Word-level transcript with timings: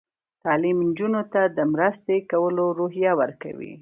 تعلیم 0.43 0.77
نجونو 0.87 1.21
ته 1.33 1.41
د 1.57 1.59
مرستې 1.73 2.15
کولو 2.31 2.65
روحیه 2.79 3.11
ورکوي. 3.21 3.69